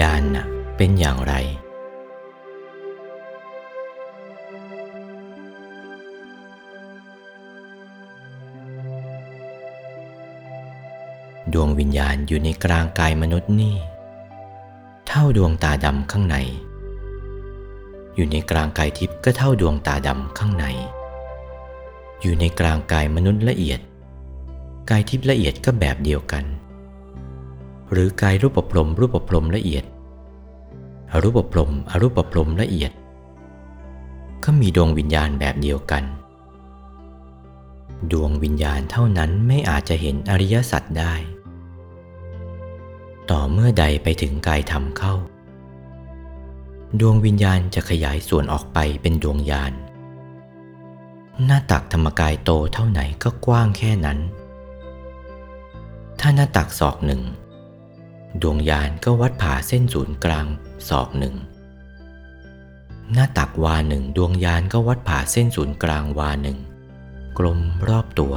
[0.00, 0.46] ยาน่ะ
[0.76, 1.34] เป็นอย่างไร
[11.52, 13.74] ดวงวิญญาณอยู่ในกลางกายมนุษย์นี่
[15.08, 16.36] เท่าดวงตาดำข้างใน
[18.14, 20.66] อยู่ในกลางกายทิพย์ก็เท่าดวงตาดำข้างใน
[22.20, 23.80] อยู่ในกลางกายมนุษย์ละเอียด
[24.90, 26.44] กายทิพย์ละเอียดก็แบบเดียวกัน
[27.92, 29.84] หรือกายรูปพรมรูปพรมละเอียด
[31.12, 32.92] อรูปพรมอรูปพรมละเอียด
[34.44, 36.04] ก็มีดวงวิญญาณแบบเดียวกัน
[38.12, 41.14] ดวงวิญญาณเท่านั้นไม่อาจจะเห็นอริยสัจได้
[43.30, 45.14] ต่อเมื่อใดไปถึงกายธรรมเข้า
[47.00, 49.72] ดวงวิญญาณจะขยายส่วนออกไปเป็นดวงญาณ
[51.44, 54.18] หน้าตักธรรมกายโตเท่าไหนก็กว้างแค่นั้น
[56.20, 57.22] ถ้าหน้าตักศอกหนึ่ง
[58.42, 60.46] ดวงญาณก็วัดผ่าเส้นศูนย์กลาง
[60.88, 61.34] ศอกหนึ่ง
[63.12, 66.58] หน้าตักวาหนึ่งดวงญาณก็วัดผ่าเส้นศูนย์กลางวาหนึ่ง
[67.38, 68.34] กลมรอบตัว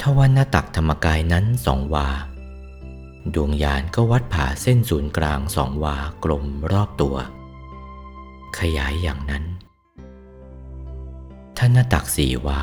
[0.00, 2.08] ถ้าว่าหน้าตักธรรมกายนั้นสองวา
[3.34, 7.16] ดวงญาณก็วัดผ่าเส้นศูนย์กลางสองวากลมรอบตัว
[8.58, 9.44] ขยายอย่างนั้น
[11.56, 12.60] ถ้านหน้าตักสี่วา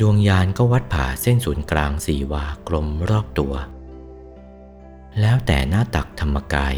[0.00, 3.54] ดวงญาณก็วัดผ่าเส้นศูนย์กลางสี่วากลมรอบตัว
[5.20, 6.76] แล้วแต่หน้าตักธรรมกาย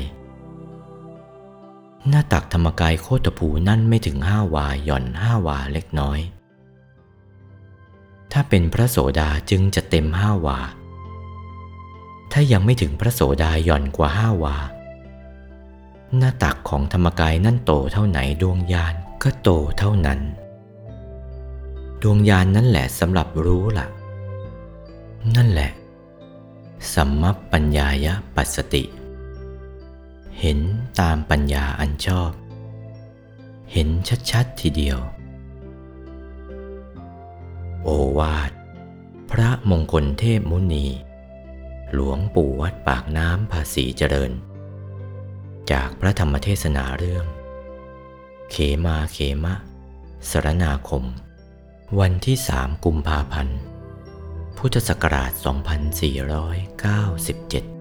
[2.08, 6.20] หน้าตักธรรมกายโคตภูนั่นไม่ถึงห้าวาหย่อนห้าวาเล็กน้อย
[8.32, 10.58] ถ้าเป็นพระโสดาจึงจะเต็มห้าวา
[12.32, 14.56] ถ้ายังไม่ถึงพระโสดาหย่อนกว่าห้าวา
[16.16, 20.20] หน้าตักของธรรมกายนั่นโตเท่าไหนดวงญาณก็โตเท่านั้น
[22.02, 23.86] ดวงญาณนนั่นแหละสำหรับรู้ละ่ะ
[25.36, 25.70] นั่นแหละ
[26.94, 28.84] สัมมปัญญายะปัสสติ
[30.40, 30.58] เห็น
[31.00, 32.30] ตามปัญญาอันชอบ
[33.72, 33.88] เห็น
[34.30, 34.98] ชัดๆทีเดียว
[37.82, 37.88] โอ
[38.18, 38.50] วาท
[39.30, 40.86] พระมงคลเทพมุนี
[41.94, 44.32] หลวงปู่วัดปากน้ำภาษีเจริญ
[45.72, 47.24] จากพระธรรมเทศนาเรื่อง
[48.50, 49.54] เขมาเขมะ
[50.30, 51.04] สรนาคม
[51.96, 53.58] วันที่สามกุมภาพันธ์
[54.58, 55.32] พุทธศักราช
[57.72, 57.77] 2497